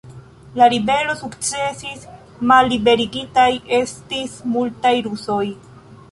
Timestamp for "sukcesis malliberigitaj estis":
1.17-4.33